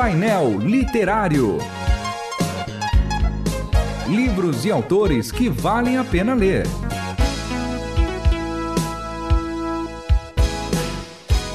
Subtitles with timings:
[0.00, 1.58] Painel Literário.
[4.08, 6.64] Livros e autores que valem a pena ler.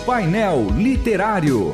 [0.05, 1.73] Painel Literário.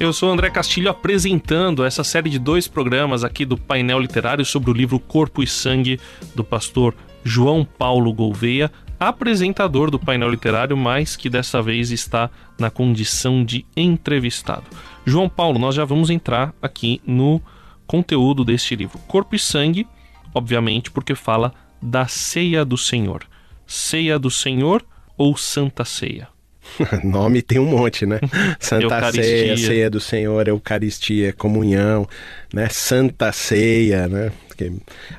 [0.00, 4.72] Eu sou André Castilho apresentando essa série de dois programas aqui do painel literário sobre
[4.72, 6.00] o livro Corpo e Sangue
[6.34, 12.70] do pastor João Paulo Gouveia, apresentador do painel literário, mas que dessa vez está na
[12.70, 14.64] condição de entrevistado.
[15.04, 17.40] João Paulo, nós já vamos entrar aqui no
[17.86, 18.98] conteúdo deste livro.
[19.06, 19.86] Corpo e Sangue,
[20.34, 23.24] obviamente, porque fala da ceia do Senhor.
[23.66, 24.84] Ceia do Senhor
[25.16, 26.28] ou Santa Ceia?
[27.04, 28.18] Nome tem um monte, né?
[28.58, 29.22] Santa Eucaristia.
[29.22, 32.08] Ceia, Ceia do Senhor, Eucaristia, comunhão,
[32.52, 32.68] né?
[32.68, 34.32] Santa Ceia, né?
[34.48, 34.72] Porque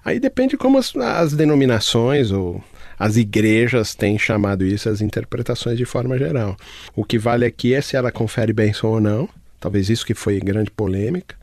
[0.03, 2.63] aí depende como as, as denominações ou
[2.99, 6.55] as igrejas têm chamado isso, as interpretações de forma geral.
[6.95, 9.29] O que vale aqui é se ela confere bênção ou não.
[9.59, 11.35] Talvez isso que foi grande polêmica.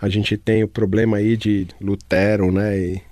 [0.00, 2.78] A gente tem o problema aí de Lutero, né?
[2.78, 3.02] E,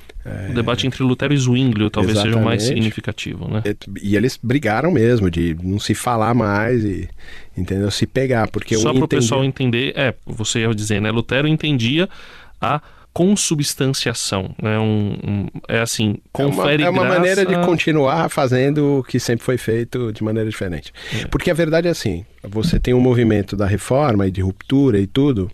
[0.51, 2.83] O debate entre Lutero e Zwinglio talvez seja o mais Exatamente.
[2.85, 3.63] significativo, né?
[4.03, 7.09] e eles brigaram mesmo de não se falar mais e
[7.57, 11.11] entendeu se pegar porque Só para o entendia- pessoal entender, é, você ia dizer, né?
[11.13, 12.09] Lutero entendia
[12.61, 12.81] a
[13.17, 14.79] consubstanciação, né?
[14.79, 17.19] Um, um- é assim, É uma, confere é uma graça...
[17.19, 20.93] maneira de continuar fazendo o que sempre foi feito de maneira diferente.
[21.31, 25.07] Porque a verdade é assim: você tem um movimento da reforma e de ruptura e
[25.07, 25.51] tudo,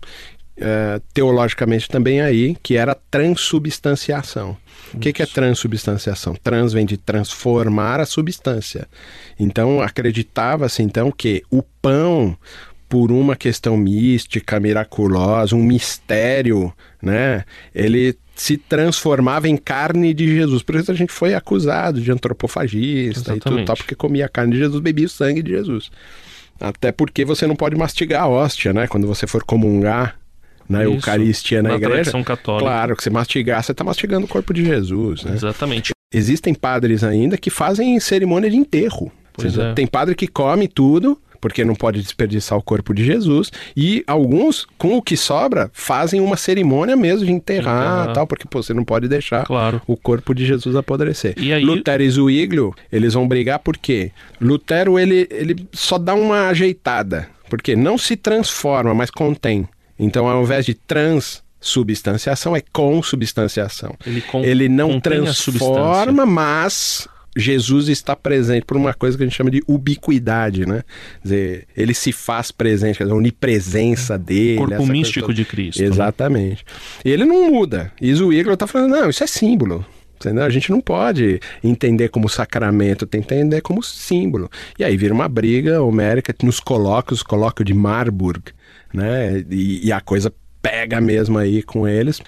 [0.57, 4.57] eh, teologicamente também aí, que era transubstanciação.
[4.93, 6.35] O que, que é transubstanciação?
[6.35, 8.87] Trans vem de transformar a substância.
[9.39, 12.37] Então acreditava-se então que o pão
[12.93, 17.43] por uma questão mística, miraculosa, um mistério, né?
[17.73, 20.61] Ele se transformava em carne de Jesus.
[20.61, 23.65] Por isso a gente foi acusado de antropofagista e tudo Exatamente.
[23.65, 25.89] tal, porque comia a carne de Jesus, bebia o sangue de Jesus.
[26.61, 28.85] Até porque você não pode mastigar a hóstia, né?
[28.85, 30.15] Quando você for comungar
[30.69, 32.11] na Isso, Eucaristia na, na igreja.
[32.23, 32.63] católica.
[32.63, 35.33] Claro, que você mastigar, você está mastigando o corpo de Jesus, né?
[35.33, 35.93] Exatamente.
[36.13, 39.11] Existem padres ainda que fazem cerimônia de enterro.
[39.35, 39.73] Você- é.
[39.73, 44.65] Tem padre que come tudo, porque não pode desperdiçar o corpo de Jesus, e alguns,
[44.77, 48.13] com o que sobra, fazem uma cerimônia mesmo de enterrar, Enterrar.
[48.13, 49.81] tal, porque pô, você não pode deixar Claro.
[49.85, 51.33] o corpo de Jesus apodrecer.
[51.37, 54.11] E aí- Lutero e Zwinglio, eles vão brigar por quê?
[54.39, 59.67] Lutero, ele, ele só dá uma ajeitada, porque não se transforma, mas contém.
[59.99, 63.95] Então, ao invés de transubstanciação, é consubstanciação.
[64.05, 69.49] Ele, Ele não transforma, mas Jesus está presente por uma coisa que a gente chama
[69.51, 70.83] de ubiquidade, né?
[71.21, 74.57] Quer dizer, ele se faz presente, quer dizer, a onipresença dele.
[74.57, 75.81] Corpo essa coisa místico de Cristo.
[75.81, 75.87] né?
[75.87, 76.65] Exatamente.
[77.03, 77.91] E ele não muda.
[77.99, 79.85] E Zwingli está falando, não, isso é símbolo.
[80.15, 80.43] Entendeu?
[80.43, 84.49] A gente não pode entender como sacramento, tem que entender como símbolo.
[84.79, 88.41] E aí vira uma briga homérica nos colóquios, colóquio de Marburg,
[88.93, 89.43] né?
[89.49, 92.21] E, e a coisa pega mesmo aí com eles.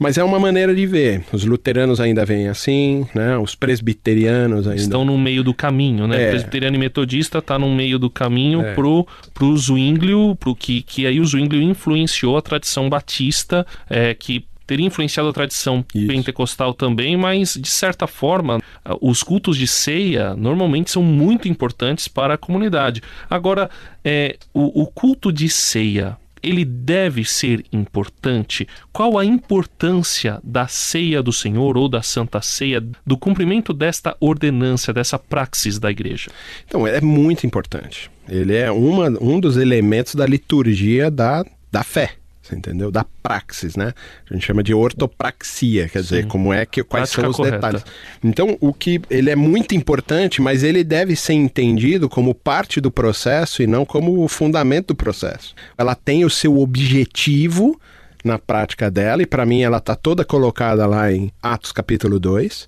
[0.00, 1.22] Mas é uma maneira de ver.
[1.30, 3.36] Os luteranos ainda veem assim, né?
[3.36, 4.80] Os presbiterianos ainda.
[4.80, 6.22] Estão no meio do caminho, né?
[6.22, 6.30] É.
[6.30, 8.74] Presbiteriano e metodista tá no meio do caminho É.
[8.74, 14.46] pro, pro Zwinglio, pro que, que aí o Zwinglio influenciou a tradição batista, é, que
[14.66, 16.06] teria influenciado a tradição Isso.
[16.06, 18.60] pentecostal também, mas de certa forma
[19.00, 23.02] os cultos de ceia normalmente são muito importantes para a comunidade.
[23.28, 23.68] Agora,
[24.04, 28.66] é, o, o culto de ceia ele deve ser importante?
[28.92, 34.92] Qual a importância da ceia do Senhor ou da Santa Ceia, do cumprimento desta ordenância,
[34.92, 36.30] dessa praxis da igreja?
[36.66, 38.10] Então, é muito importante.
[38.28, 42.19] Ele é uma, um dos elementos da liturgia da, da fé.
[42.52, 42.90] Entendeu?
[42.90, 43.92] Da praxis, né?
[44.28, 47.56] A gente chama de ortopraxia, quer dizer, como é que quais Prática são os correta.
[47.56, 47.84] detalhes.
[48.22, 52.90] Então, o que ele é muito importante, mas ele deve ser entendido como parte do
[52.90, 55.54] processo e não como o fundamento do processo.
[55.76, 57.80] Ela tem o seu objetivo
[58.24, 62.66] na prática dela, e para mim ela está toda colocada lá em Atos capítulo 2,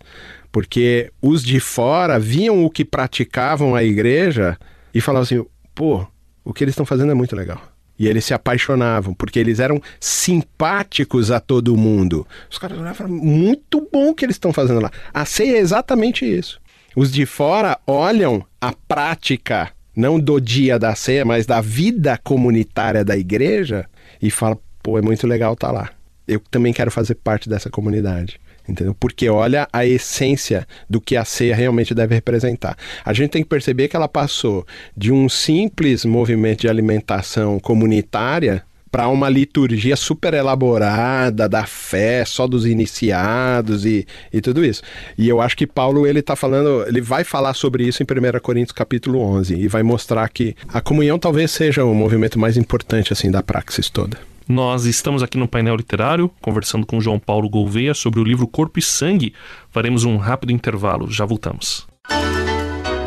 [0.51, 4.59] porque os de fora viam o que praticavam a igreja
[4.95, 6.07] e falavam assim: pô,
[6.45, 7.72] o que eles estão fazendo é muito legal.
[8.03, 12.27] E eles se apaixonavam, porque eles eram simpáticos a todo mundo.
[12.51, 14.91] Os caras olhavam e falavam, muito bom o que eles estão fazendo lá.
[15.15, 16.61] A ceia é exatamente isso.
[16.97, 23.05] Os de fora olham a prática, não do dia da ceia, mas da vida comunitária
[23.05, 23.87] da igreja,
[24.21, 25.91] e falam, pô, é muito legal estar lá.
[26.27, 28.41] Eu também quero fazer parte dessa comunidade.
[28.69, 28.95] Entendeu?
[28.99, 32.77] Porque olha a essência do que a ceia realmente deve representar.
[33.05, 34.65] A gente tem que perceber que ela passou
[34.97, 42.47] de um simples movimento de alimentação comunitária para uma liturgia super elaborada da fé, só
[42.47, 44.83] dos iniciados e, e tudo isso.
[45.17, 48.39] E eu acho que Paulo ele tá falando, ele vai falar sobre isso em 1
[48.41, 53.15] Coríntios capítulo 11 e vai mostrar que a comunhão talvez seja o movimento mais importante
[53.15, 54.32] assim da praxis toda.
[54.53, 58.79] Nós estamos aqui no painel literário conversando com João Paulo Gouveia sobre o livro Corpo
[58.79, 59.33] e Sangue.
[59.71, 61.87] Faremos um rápido intervalo, já voltamos.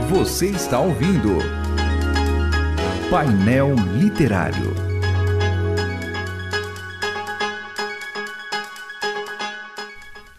[0.09, 1.37] Você está ouvindo
[3.11, 4.94] Painel Literário.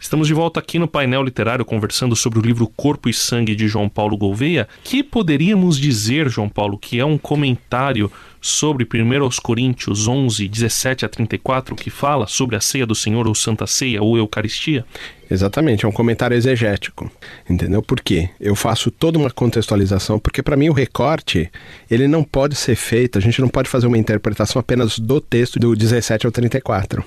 [0.06, 3.66] Estamos de volta aqui no painel literário conversando sobre o livro Corpo e Sangue de
[3.66, 8.08] João Paulo Gouveia, que poderíamos dizer, João Paulo, que é um comentário
[8.40, 13.34] sobre 1 Coríntios 11, 17 a 34, que fala sobre a ceia do Senhor ou
[13.34, 14.84] Santa Ceia ou Eucaristia?
[15.28, 17.10] Exatamente, é um comentário exegético,
[17.50, 17.82] entendeu?
[17.82, 18.30] Por quê?
[18.40, 21.50] Eu faço toda uma contextualização, porque para mim o recorte,
[21.90, 25.58] ele não pode ser feito, a gente não pode fazer uma interpretação apenas do texto
[25.58, 27.04] do 17 ao 34.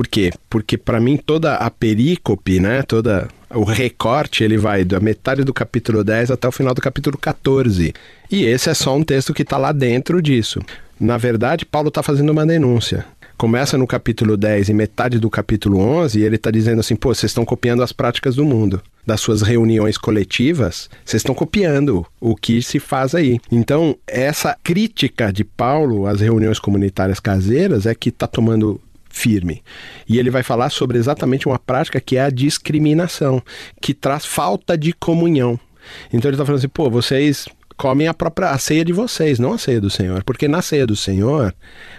[0.00, 0.32] Por quê?
[0.48, 5.52] Porque para mim toda a perícope, né, toda o recorte, ele vai da metade do
[5.52, 7.92] capítulo 10 até o final do capítulo 14.
[8.30, 10.58] E esse é só um texto que está lá dentro disso.
[10.98, 13.04] Na verdade, Paulo está fazendo uma denúncia.
[13.36, 17.14] Começa no capítulo 10 e metade do capítulo 11, e ele está dizendo assim: pô,
[17.14, 22.34] vocês estão copiando as práticas do mundo das suas reuniões coletivas, vocês estão copiando o
[22.34, 23.38] que se faz aí.
[23.52, 29.62] Então, essa crítica de Paulo às reuniões comunitárias caseiras é que está tomando firme.
[30.08, 33.42] E ele vai falar sobre exatamente uma prática que é a discriminação,
[33.80, 35.60] que traz falta de comunhão.
[36.12, 39.52] Então ele está falando assim, pô, vocês comem a própria a ceia de vocês, não
[39.52, 41.54] a ceia do Senhor, porque na ceia do Senhor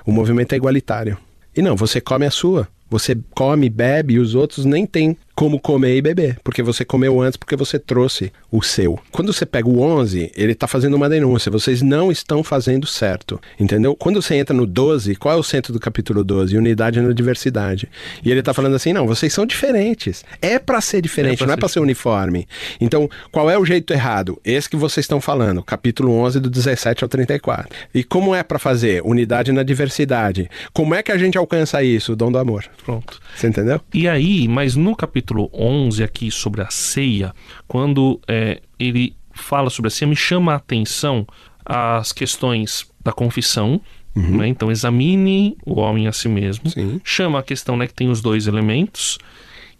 [0.05, 1.17] o movimento é igualitário.
[1.55, 2.67] E não, você come a sua.
[2.89, 7.19] Você come, bebe e os outros nem têm como comer e beber, porque você comeu
[7.19, 8.99] antes porque você trouxe o seu.
[9.09, 13.41] Quando você pega o 11, ele está fazendo uma denúncia, vocês não estão fazendo certo,
[13.59, 13.95] entendeu?
[13.95, 16.55] Quando você entra no 12, qual é o centro do capítulo 12?
[16.55, 17.89] Unidade na diversidade.
[18.23, 20.23] E ele está falando assim, não, vocês são diferentes.
[20.43, 22.47] É para ser diferente, é não é para ser uniforme.
[22.79, 24.39] Então, qual é o jeito errado?
[24.45, 27.67] Esse que vocês estão falando, capítulo 11 do 17 ao 34.
[27.95, 29.01] E como é para fazer?
[29.03, 30.51] Unidade na diversidade.
[30.71, 32.13] Como é que a gente alcança isso?
[32.13, 32.63] O dom do amor.
[32.85, 33.19] Pronto.
[33.35, 33.81] Você entendeu?
[33.91, 37.33] E aí, mas no capítulo capítulo 11 aqui sobre a ceia,
[37.67, 41.25] quando é, ele fala sobre a ceia, me chama a atenção
[41.65, 43.81] as questões da confissão,
[44.13, 44.39] Uhum.
[44.39, 44.49] Né?
[44.49, 46.69] Então examine o homem a si mesmo.
[46.69, 46.99] Sim.
[47.01, 49.17] Chama a questão né, que tem os dois elementos.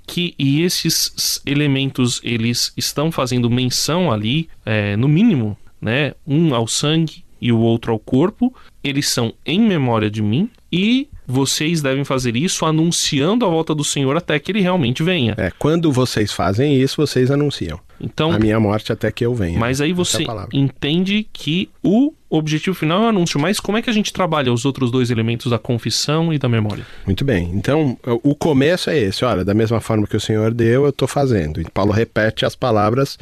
[0.08, 6.66] Que, e esses elementos eles estão fazendo menção ali, é, no mínimo, né, um ao
[6.66, 8.56] sangue e o outro ao corpo.
[8.82, 13.84] Eles são em memória de mim e vocês devem fazer isso anunciando a volta do
[13.84, 15.34] Senhor até que ele realmente venha.
[15.38, 17.80] É, quando vocês fazem isso, vocês anunciam.
[18.00, 19.60] Então, a minha morte até que eu venha.
[19.60, 23.82] Mas aí você é entende que o objetivo final é o anúncio, mas como é
[23.82, 26.86] que a gente trabalha os outros dois elementos da confissão e da memória?
[27.06, 27.52] Muito bem.
[27.54, 31.08] Então, o começo é esse, olha, da mesma forma que o Senhor deu, eu estou
[31.08, 31.62] fazendo.
[31.62, 33.20] E Paulo repete as palavras,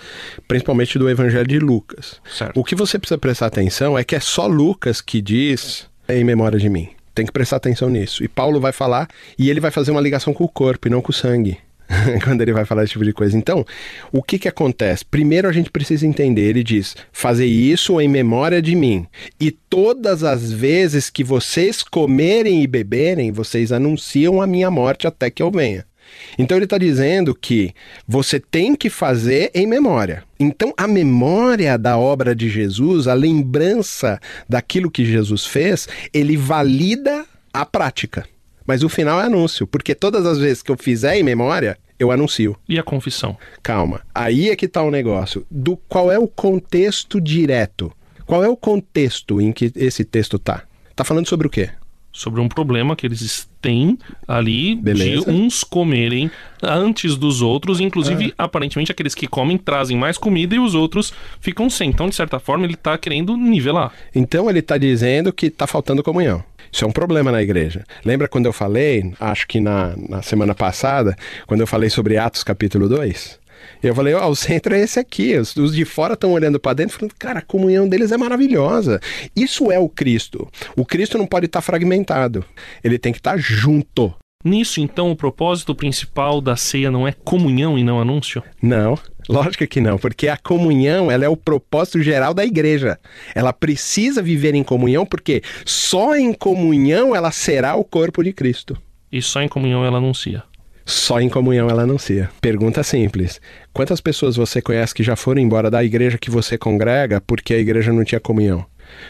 [0.48, 2.22] principalmente do Evangelho de Lucas.
[2.30, 2.58] Certo.
[2.58, 6.58] O que você precisa prestar atenção é que é só Lucas que diz em memória
[6.58, 6.90] de mim.
[7.14, 8.24] Tem que prestar atenção nisso.
[8.24, 9.08] E Paulo vai falar
[9.38, 11.58] e ele vai fazer uma ligação com o corpo e não com o sangue.
[12.24, 13.38] quando ele vai falar esse tipo de coisa.
[13.38, 13.66] Então,
[14.12, 15.04] o que que acontece?
[15.04, 19.08] Primeiro a gente precisa entender, ele diz: "Fazer isso em memória de mim,
[19.40, 25.30] e todas as vezes que vocês comerem e beberem, vocês anunciam a minha morte até
[25.30, 25.89] que eu venha."
[26.38, 27.74] Então ele está dizendo que
[28.08, 30.24] você tem que fazer em memória.
[30.40, 37.26] Então a memória da obra de Jesus, a lembrança daquilo que Jesus fez, ele valida
[37.54, 38.26] a prática.
[38.66, 42.12] Mas o final é anúncio, porque todas as vezes que eu fizer em memória, eu
[42.12, 42.56] anuncio.
[42.68, 43.38] E a confissão?
[43.62, 44.02] Calma.
[44.14, 45.46] Aí é que está o negócio.
[45.50, 47.92] Do qual é o contexto direto?
[48.26, 50.64] Qual é o contexto em que esse texto está?
[50.92, 51.72] Está falando sobre o quê?
[52.12, 53.98] Sobre um problema que eles têm
[54.28, 55.26] ali Beleza.
[55.26, 58.46] de uns comerem antes dos outros, inclusive ah.
[58.46, 61.90] aparentemente aqueles que comem trazem mais comida e os outros ficam sem.
[61.90, 63.94] Então, de certa forma, ele está querendo nivelar.
[64.14, 66.44] Então ele está dizendo que está faltando comunhão.
[66.72, 67.84] Isso é um problema na igreja.
[68.06, 71.16] Lembra quando eu falei, acho que na, na semana passada,
[71.48, 73.39] quando eu falei sobre Atos capítulo 2?
[73.82, 75.36] Eu falei, ó, oh, o centro é esse aqui.
[75.38, 79.00] Os, os de fora estão olhando para dentro falando, cara, a comunhão deles é maravilhosa.
[79.36, 80.48] Isso é o Cristo.
[80.76, 82.44] O Cristo não pode estar tá fragmentado.
[82.84, 84.14] Ele tem que estar tá junto.
[84.42, 88.42] Nisso, então, o propósito principal da ceia não é comunhão e não anúncio?
[88.62, 88.98] Não,
[89.28, 92.98] lógico que não, porque a comunhão ela é o propósito geral da igreja.
[93.36, 98.78] Ela precisa viver em comunhão, porque só em comunhão ela será o corpo de Cristo.
[99.12, 100.42] E só em comunhão ela anuncia.
[100.90, 102.30] Só em comunhão ela anuncia.
[102.42, 103.40] Pergunta simples:
[103.72, 107.60] quantas pessoas você conhece que já foram embora da igreja que você congrega porque a
[107.60, 108.66] igreja não tinha comunhão?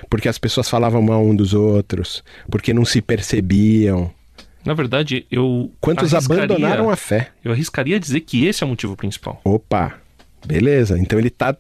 [0.10, 4.12] porque as pessoas falavam mal um dos outros, porque não se percebiam.
[4.66, 5.72] Na verdade, eu.
[5.80, 7.30] Quantos abandonaram a fé?
[7.44, 9.40] Eu arriscaria dizer que esse é o motivo principal.
[9.44, 9.96] Opa,
[10.46, 11.00] beleza.
[11.00, 11.56] Então ele tá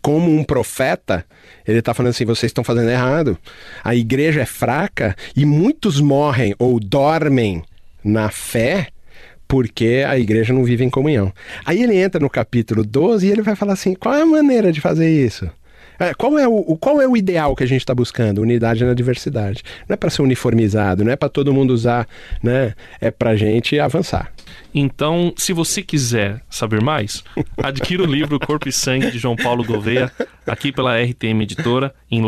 [0.00, 1.24] como um profeta,
[1.66, 3.36] ele tá falando assim, vocês estão fazendo errado.
[3.82, 7.64] A igreja é fraca e muitos morrem ou dormem
[8.04, 8.88] na fé
[9.48, 11.32] porque a igreja não vive em comunhão.
[11.64, 14.72] Aí ele entra no capítulo 12 e ele vai falar assim, qual é a maneira
[14.72, 15.48] de fazer isso?
[15.98, 18.42] É, Qual é, o, qual é o ideal que a gente está buscando?
[18.42, 19.62] Unidade na diversidade.
[19.88, 22.06] Não é para ser uniformizado, não é para todo mundo usar,
[22.42, 22.74] né?
[23.00, 24.30] É para gente avançar.
[24.74, 27.24] Então, se você quiser saber mais,
[27.62, 30.12] adquira o livro Corpo e Sangue de João Paulo Gouveia,
[30.46, 32.20] aqui pela RTM Editora, em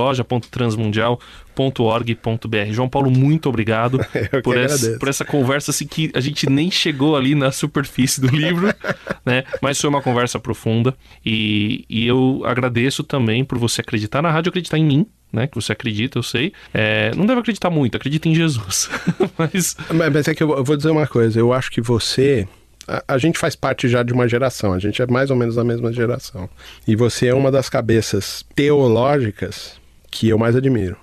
[1.59, 2.73] loja.transmundial.org.br.
[2.73, 3.99] João Paulo, muito obrigado
[4.43, 8.29] por essa, por essa conversa assim, que a gente nem chegou ali na superfície do
[8.29, 8.73] livro,
[9.27, 9.45] né?
[9.61, 14.51] Mas foi uma conversa profunda e, e eu agradeço também por você acreditar na rádio,
[14.51, 15.07] acreditar em mim.
[15.31, 16.55] Né, que você acredita, eu sei.
[16.73, 18.89] É, não deve acreditar muito, acredita em Jesus.
[19.37, 22.49] Mas Mas mas é que eu eu vou dizer uma coisa, eu acho que você.
[22.87, 25.57] A, a gente faz parte já de uma geração, a gente é mais ou menos
[25.57, 26.49] da mesma geração.
[26.87, 29.79] E você é uma das cabeças teológicas
[30.11, 30.97] que eu mais admiro.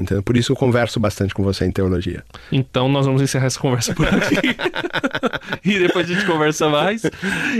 [0.00, 0.22] Entendeu?
[0.22, 2.24] Por isso eu converso bastante com você em teologia.
[2.50, 4.56] Então nós vamos encerrar essa conversa por aqui.
[5.62, 7.02] e depois a gente conversa mais.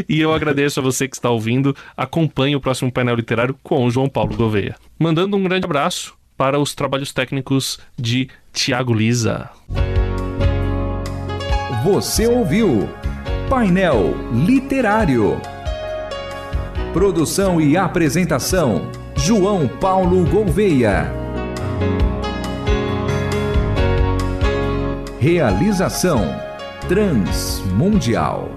[0.09, 1.77] E eu agradeço a você que está ouvindo.
[1.95, 4.75] Acompanhe o próximo painel literário com o João Paulo Gouveia.
[4.99, 9.51] Mandando um grande abraço para os trabalhos técnicos de Tiago Lisa.
[11.85, 12.89] Você ouviu
[13.51, 15.39] Painel Literário.
[16.95, 21.21] Produção e apresentação: João Paulo Gouveia.
[25.21, 26.23] Realização:
[26.89, 28.49] Transmundial.